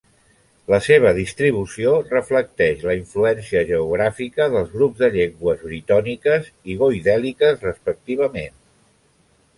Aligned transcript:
La 0.73 0.77
seva 0.85 1.09
distribució 1.17 1.91
reflecteix 2.07 2.81
la 2.87 2.95
influència 3.01 3.63
geogràfica 3.73 4.47
dels 4.55 4.73
grups 4.79 5.05
de 5.05 5.11
llengües 5.17 5.61
britòniques 5.69 6.51
i 6.75 6.79
goidèliques 6.83 7.65
respectivament. 7.71 8.59